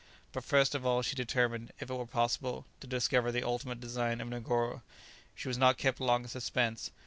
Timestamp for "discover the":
2.87-3.43